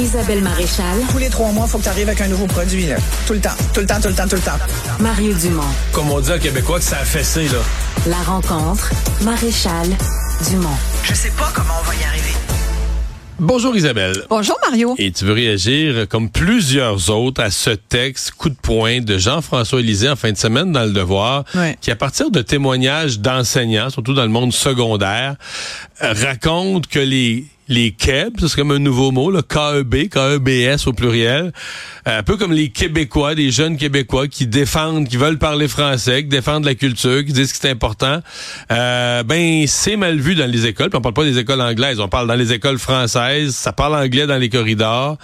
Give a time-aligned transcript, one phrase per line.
[0.00, 0.98] Isabelle Maréchal.
[1.10, 2.86] Tous les trois mois, il faut que tu arrives avec un nouveau produit.
[2.86, 2.96] Là.
[3.26, 4.58] Tout le temps, tout le temps, tout le temps, tout le temps.
[5.00, 5.62] Mario Dumont.
[5.92, 7.58] Comme on dit en québécois que ça a fessé, là.
[8.06, 8.90] La rencontre.
[9.22, 9.88] Maréchal
[10.48, 10.68] Dumont.
[11.02, 12.32] Je sais pas comment on va y arriver.
[13.40, 14.24] Bonjour Isabelle.
[14.30, 14.94] Bonjour Mario.
[14.98, 19.78] Et tu veux réagir, comme plusieurs autres, à ce texte coup de poing de Jean-François
[19.80, 21.76] Élysée en fin de semaine dans Le Devoir, Ouais.
[21.80, 25.36] qui, à partir de témoignages d'enseignants, surtout dans le monde secondaire,
[26.02, 30.92] euh, raconte que les les KEB, c'est comme un nouveau mot, le KEB, KEBS au
[30.92, 31.52] pluriel,
[32.06, 36.22] euh, un peu comme les Québécois, des jeunes Québécois qui défendent, qui veulent parler français,
[36.22, 38.20] qui défendent la culture, qui disent que c'est important.
[38.72, 40.88] Euh, ben, c'est mal vu dans les écoles.
[40.88, 43.54] Puis on parle pas des écoles anglaises, on parle dans les écoles françaises.
[43.54, 45.18] Ça parle anglais dans les corridors.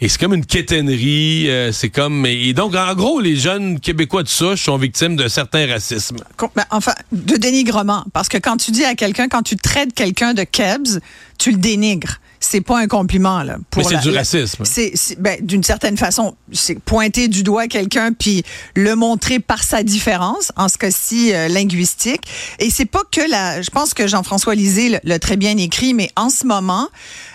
[0.00, 2.24] Et c'est comme une quétainerie, euh, c'est comme...
[2.24, 6.18] Et donc, en gros, les jeunes Québécois de souche sont victimes d'un certain racisme.
[6.54, 8.04] Ben, Enfin, de dénigrement.
[8.12, 11.00] Parce que quand tu dis à quelqu'un, quand tu traites quelqu'un de kebs,
[11.38, 12.20] tu le dénigres.
[12.40, 13.58] C'est pas un compliment, là.
[13.70, 14.62] pour Mais c'est du racisme.
[14.64, 18.44] C'est, ben, d'une certaine façon, c'est pointer du doigt quelqu'un puis
[18.76, 22.22] le montrer par sa différence, en ce cas-ci euh, linguistique.
[22.60, 23.60] Et c'est pas que la.
[23.60, 26.86] Je pense que Jean-François Lisée l'a- l'a très bien écrit, mais en ce moment,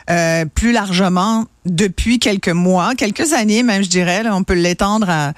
[0.10, 5.10] euh, plus largement, depuis quelques mois, quelques années même, je dirais, là, on peut l'étendre
[5.10, 5.34] à,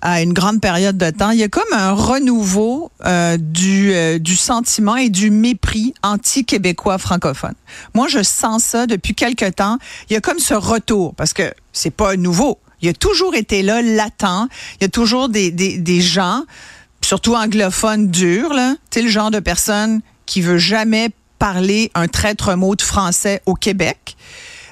[0.00, 1.30] à une grande période de temps.
[1.30, 6.98] Il y a comme un renouveau euh, du, euh, du sentiment et du mépris anti-québécois
[6.98, 7.54] francophone.
[7.94, 9.78] Moi, je sens ça depuis quelque temps.
[10.10, 12.58] Il y a comme ce retour, parce que c'est pas nouveau.
[12.82, 14.48] Il a toujours été là, latent.
[14.80, 16.44] Il y a toujours des, des, des gens,
[17.02, 18.74] surtout anglophones durs, là.
[18.90, 23.54] Tu le genre de personne qui veut jamais parler un traître mot de français au
[23.54, 24.16] Québec.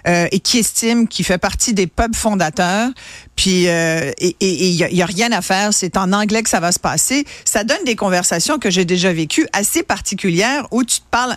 [0.07, 2.91] Euh, et qui estime qu'il fait partie des peuples fondateurs,
[3.35, 6.51] puis euh, et il y, a- y a rien à faire, c'est en anglais que
[6.51, 7.25] ça va se passer.
[7.45, 11.37] Ça donne des conversations que j'ai déjà vécues assez particulières où tu te parles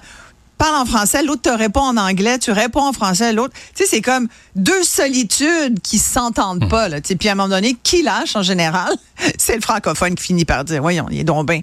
[0.57, 3.53] parle en français, l'autre te répond en anglais, tu réponds en français, l'autre.
[3.75, 6.89] Tu sais, c'est comme deux solitudes qui s'entendent pas.
[6.89, 6.99] Là.
[6.99, 8.93] Tu sais, Puis à un moment donné, qui lâche en général?
[9.37, 11.61] C'est le francophone qui finit par dire, voyons, il est donc ben,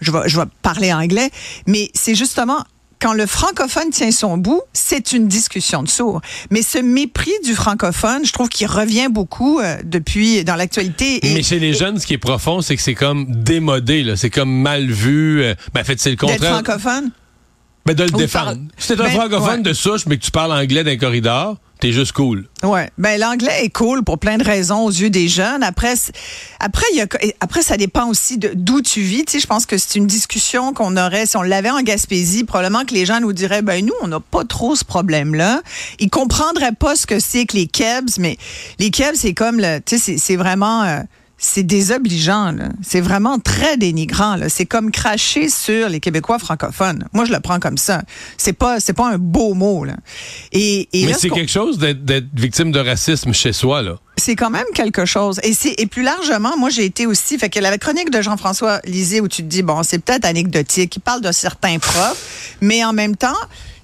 [0.00, 1.30] je vais, je vais parler anglais.
[1.66, 2.64] Mais c'est justement
[3.00, 6.20] quand le francophone tient son bout, c'est une discussion de sourds.
[6.50, 11.20] Mais ce mépris du francophone, je trouve qu'il revient beaucoup euh, depuis dans l'actualité.
[11.22, 14.16] Mais chez les et- jeunes, ce qui est profond, c'est que c'est comme démodé, là.
[14.16, 15.42] C'est comme mal vu.
[15.42, 16.52] euh, Ben, en fait, c'est le D'être contraire.
[16.62, 17.10] francophone?
[17.86, 18.44] Ben, de le Ou défendre.
[18.46, 19.62] parle- Si t'es un Ben, francophone ouais.
[19.62, 22.46] de souche, mais que tu parles anglais dans les corridors, t'es juste cool.
[22.62, 25.62] Ouais, ben l'anglais est cool pour plein de raisons aux yeux des jeunes.
[25.62, 25.94] Après,
[26.60, 27.06] après y a,
[27.40, 29.24] après ça dépend aussi d'où tu vis.
[29.24, 32.44] Tu je pense que c'est une discussion qu'on aurait si on l'avait en Gaspésie.
[32.44, 35.62] Probablement que les gens nous diraient, ben nous, on n'a pas trop ce problème-là.
[36.00, 38.36] Ils comprendraient pas ce que c'est que les kebs, mais
[38.78, 40.82] les kebs, c'est comme le, tu sais, c'est- c'est vraiment.
[40.82, 41.00] euh,
[41.38, 44.36] c'est désobligeant, c'est vraiment très dénigrant.
[44.48, 47.04] C'est comme cracher sur les Québécois francophones.
[47.12, 48.02] Moi, je le prends comme ça.
[48.36, 49.84] C'est pas, c'est pas un beau mot.
[49.84, 49.96] Là.
[50.52, 53.98] Et, et mais c'est quelque chose d'être d'être victime de racisme chez soi, là.
[54.18, 55.40] C'est quand même quelque chose.
[55.42, 58.80] Et, c'est, et plus largement, moi, j'ai été aussi, fait que la chronique de Jean-François
[58.84, 62.84] Lisée où tu te dis, bon, c'est peut-être anecdotique, il parle de certains profs, mais
[62.84, 63.36] en même temps,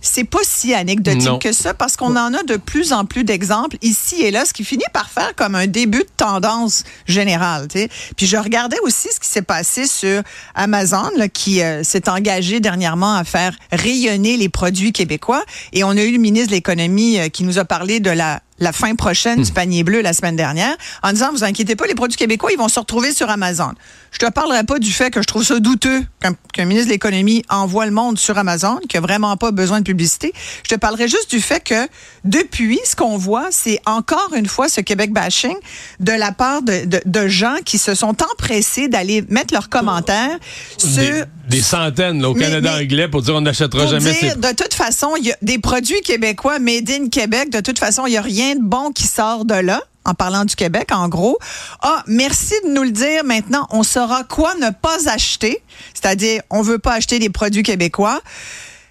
[0.05, 1.39] c'est pas si anecdotique Non.
[1.39, 4.53] que ça parce qu'on en a de plus en plus d'exemples ici et là, ce
[4.53, 7.69] qui finit par faire comme un début de tendance générale.
[8.17, 10.23] Puis je regardais aussi ce qui s'est passé sur
[10.55, 15.43] Amazon, là, qui euh, s'est engagé dernièrement à faire rayonner les produits québécois.
[15.73, 18.43] Et on a eu le ministre de l'économie euh, qui nous a parlé de la
[18.59, 21.95] la fin prochaine du panier bleu la semaine dernière, en disant, vous inquiétez pas, les
[21.95, 23.73] produits québécois, ils vont se retrouver sur Amazon.
[24.13, 26.05] Je te parlerai pas du fait que je trouve ça douteux
[26.53, 29.85] qu'un ministre de l'économie envoie le monde sur Amazon, qui a vraiment pas besoin de
[29.85, 30.33] publicité.
[30.63, 31.89] Je te parlerai juste du fait que
[32.25, 35.57] depuis, ce qu'on voit, c'est encore une fois ce Québec bashing
[35.99, 40.39] de la part de, de, de gens qui se sont empressés d'aller mettre leurs commentaires
[40.79, 44.13] sur Des, des centaines là, au Mais- Canada mais- anglais pour dire on n'achètera jamais
[44.13, 44.39] dire, ces...
[44.39, 47.51] de toute façon, il y a des produits québécois made in Québec.
[47.51, 49.81] De toute façon, il n'y a rien de bon qui sort de là.
[50.07, 51.39] En parlant du Québec, en gros.
[51.81, 53.25] Ah, merci de nous le dire.
[53.25, 55.63] Maintenant, on saura quoi ne pas acheter.
[55.95, 58.21] C'est-à-dire, on veut pas acheter des produits québécois.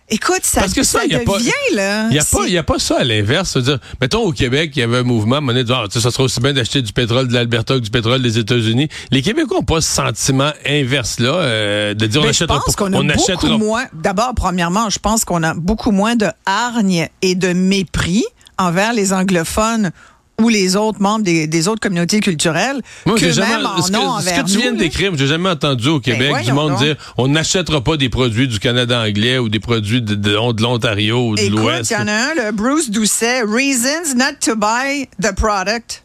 [0.10, 2.06] Écoute, ça, Parce que ça, ça y a pas- devient, là.
[2.10, 3.58] Il n'y a, pas- a ça à l'inverse.
[4.02, 6.52] Mettons, au Québec, il y avait un mouvement, de dire, Ah, ça serait aussi bien
[6.52, 8.90] d'acheter du pétrole de l'Alberta que du pétrole des États-Unis.
[9.12, 12.76] Les Québécois n'ont pas ce sentiment inverse-là, euh, de dire on Mais je n'achètera pense
[12.76, 12.86] pas.
[12.86, 13.86] qu'on a on n'achètera moins.
[13.94, 18.26] D'abord, premièrement, je pense qu'on a beaucoup moins de hargne et de mépris
[18.64, 19.92] envers les anglophones
[20.42, 23.92] ou les autres membres des, des autres communautés culturelles Moi, que jamais, même en ce,
[23.92, 26.34] que, ont ce envers que tu viens nous, de décrire, j'ai jamais entendu au Québec
[26.44, 26.82] du monde donc.
[26.84, 30.62] dire on n'achètera pas des produits du Canada anglais ou des produits de, de- de
[30.64, 31.92] l'Ontario ou de l'Ouest.
[31.92, 36.04] il y en a un, le Bruce Doucet, Reasons not to buy the product.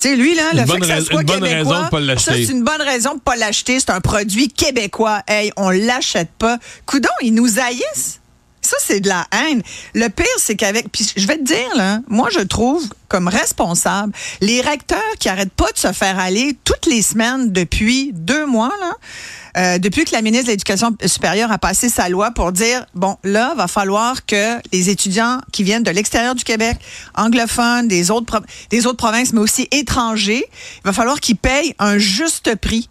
[0.00, 1.84] Tu sais, lui, là, Une le fait bonne que ça soit une bonne québécois, raison
[1.86, 2.30] de pas l'acheter.
[2.30, 3.80] ça, c'est une bonne raison de pas l'acheter.
[3.80, 5.22] C'est un produit québécois.
[5.26, 6.58] Hey, on l'achète pas.
[6.84, 8.20] Coudon, ils nous haïssent.
[8.66, 9.62] Ça, c'est de la haine.
[9.94, 10.90] Le pire, c'est qu'avec.
[10.90, 15.52] Puis je vais te dire, là, moi, je trouve comme responsable les recteurs qui arrêtent
[15.52, 18.92] pas de se faire aller toutes les semaines depuis deux mois, là.
[19.56, 23.16] Euh, depuis que la ministre de l'Éducation supérieure a passé sa loi pour dire, bon,
[23.24, 26.76] là, va falloir que les étudiants qui viennent de l'extérieur du Québec,
[27.14, 31.96] anglophones, des autres, des autres provinces, mais aussi étrangers, il va falloir qu'ils payent un
[31.96, 32.90] juste prix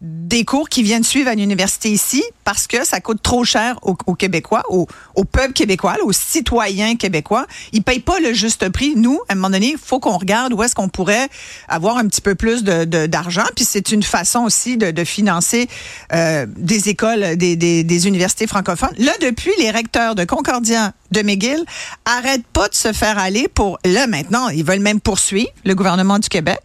[0.00, 3.94] des cours qui viennent suivre à l'université ici parce que ça coûte trop cher aux,
[4.06, 7.46] aux Québécois, aux, au peuple québécois, aux citoyens québécois.
[7.74, 8.94] Ils payent pas le juste prix.
[8.96, 11.28] Nous, à un moment donné, il faut qu'on regarde où est-ce qu'on pourrait
[11.68, 13.44] avoir un petit peu plus d'argent.
[13.54, 15.68] Puis c'est une façon aussi de, financer
[16.14, 18.94] euh, des écoles, des, universités francophones.
[18.96, 21.62] Là, depuis, les recteurs de Concordia, de McGill,
[22.06, 23.78] arrêtent pas de se faire aller pour...
[23.84, 26.60] Là, maintenant, ils veulent même poursuivre le gouvernement du Québec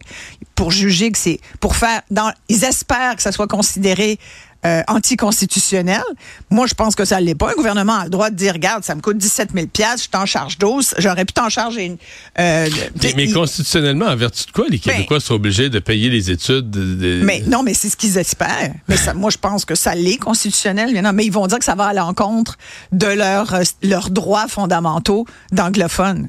[0.54, 1.40] pour juger que c'est...
[1.60, 2.00] Pour faire...
[2.48, 4.18] Ils espèrent que ça soit considéré
[4.66, 6.02] euh, anticonstitutionnel.
[6.50, 7.50] Moi, je pense que ça ne l'est pas.
[7.50, 10.26] Un gouvernement a le droit de dire, regarde, ça me coûte 17 000 je t'en
[10.26, 10.94] charge 12.
[10.98, 11.96] J'aurais pu t'en charger une...
[12.38, 12.68] euh,
[13.02, 16.70] Mais, mais constitutionnellement, en vertu de quoi les Québécois sont obligés de payer les études?
[16.70, 18.72] de- mais non, mais c'est ce qu'ils espèrent.
[18.88, 20.92] Mais ça, moi, je pense que ça l'est constitutionnel.
[21.02, 21.12] non.
[21.12, 22.56] Mais ils vont dire que ça va à l'encontre
[22.92, 26.28] de leurs euh, leurs droits fondamentaux d'anglophones.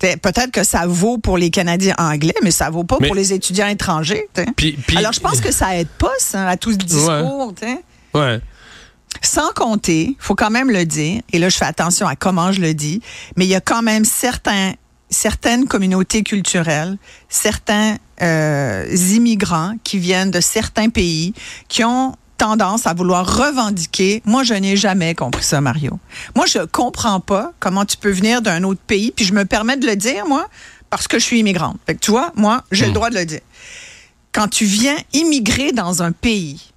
[0.00, 3.32] Peut-être que ça vaut pour les Canadiens anglais, mais ça vaut pas Mais- pour les
[3.34, 4.28] étudiants étrangers.
[4.96, 7.54] Alors, je pense que ça aide pas ça, à tout ce discours.
[8.14, 8.40] Ouais.
[9.22, 12.60] Sans compter, faut quand même le dire, et là je fais attention à comment je
[12.60, 13.02] le dis,
[13.36, 14.72] mais il y a quand même certains,
[15.10, 16.96] certaines communautés culturelles,
[17.28, 21.34] certains euh, immigrants qui viennent de certains pays
[21.68, 24.22] qui ont tendance à vouloir revendiquer.
[24.24, 25.98] Moi, je n'ai jamais compris ça, Mario.
[26.34, 29.76] Moi, je comprends pas comment tu peux venir d'un autre pays, puis je me permets
[29.76, 30.48] de le dire, moi,
[30.88, 31.76] parce que je suis immigrante.
[31.84, 33.42] Fait que tu vois, moi, j'ai le droit de le dire.
[34.32, 36.72] Quand tu viens immigrer dans un pays,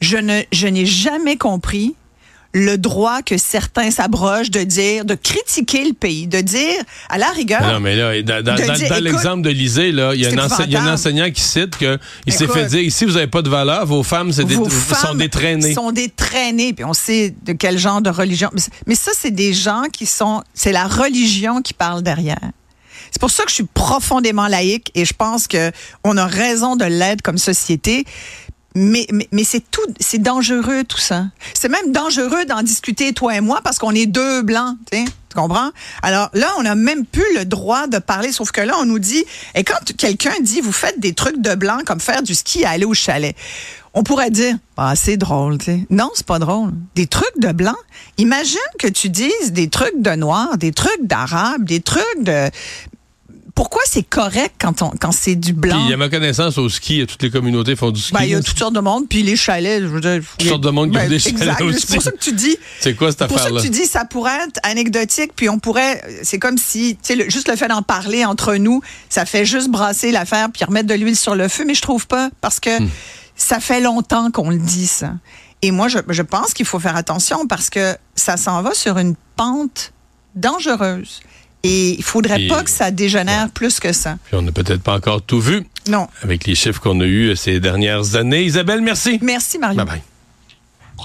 [0.00, 1.94] je ne je n'ai jamais compris
[2.56, 6.80] le droit que certains s'abrogent de dire, de critiquer le pays, de dire,
[7.10, 8.54] à la rigueur, Non, mais là, dans,
[9.02, 12.48] l'exemple de l'Isée, là, il y, a un y a enseignant qui cite qu'il s'est
[12.48, 15.28] fait dire ici, vous n'avez pas de valeur, vos femmes, des, vos sont femmes des
[15.28, 15.74] traînées.
[15.74, 18.50] sont des traînées, puis on sait de quel genre de religion.
[18.86, 22.40] Mais ça, c'est des gens qui sont, c'est la religion qui parle derrière.
[23.10, 25.70] C'est pour ça que je suis profondément laïque et je pense que
[26.04, 28.04] on a raison de l'être comme société.
[28.78, 31.28] Mais, mais, mais c'est tout, c'est dangereux tout ça.
[31.54, 35.02] C'est même dangereux d'en discuter toi et moi parce qu'on est deux blancs, tu
[35.34, 35.70] comprends?
[36.02, 38.98] Alors là, on n'a même plus le droit de parler, sauf que là, on nous
[38.98, 39.24] dit,
[39.54, 42.64] et quand quelqu'un dit, vous faites des trucs de blanc comme faire du ski et
[42.66, 43.34] aller au chalet,
[43.94, 45.86] on pourrait dire, ah, c'est drôle, tu.
[45.88, 46.72] Non, c'est pas drôle.
[46.94, 47.76] Des trucs de blanc.
[48.18, 52.50] Imagine que tu dises des trucs de noir, des trucs d'arabe, des trucs de.
[53.56, 55.88] Pourquoi c'est correct quand, on, quand c'est du blanc?
[55.92, 58.12] à ma connaissance, au ski, toutes les communautés font du ski.
[58.12, 60.20] Ben, il y a toutes sortes de monde, puis les chalets, je veux dire.
[60.38, 61.80] Toutes sortes de monde qui ont des chalets aussi.
[61.88, 62.56] C'est pour ça que tu dis.
[62.80, 63.62] C'est quoi cette C'est pour ça affaire-là?
[63.62, 66.02] que tu dis, ça pourrait être anecdotique, puis on pourrait.
[66.22, 69.70] C'est comme si, tu sais, juste le fait d'en parler entre nous, ça fait juste
[69.70, 72.78] brasser l'affaire, puis remettre de l'huile sur le feu, mais je trouve pas, parce que
[72.82, 72.88] Hmm.
[73.36, 75.14] ça fait longtemps qu'on le dit, ça.
[75.62, 78.98] Et moi, je, je pense qu'il faut faire attention parce que ça s'en va sur
[78.98, 79.92] une pente
[80.34, 81.20] dangereuse.
[81.66, 84.16] Et il faudrait pas que ça dégénère plus que ça.
[84.26, 86.06] Puis on n'a peut-être pas encore tout vu Non.
[86.22, 88.42] avec les chiffres qu'on a eus ces dernières années.
[88.44, 89.18] Isabelle, merci.
[89.22, 89.76] Merci, Mario.
[89.78, 90.15] Bye bye.